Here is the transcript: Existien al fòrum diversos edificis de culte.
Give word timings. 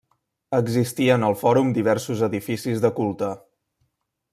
Existien 0.59 1.27
al 1.27 1.37
fòrum 1.43 1.71
diversos 1.77 2.25
edificis 2.31 2.83
de 2.87 2.93
culte. 3.03 3.31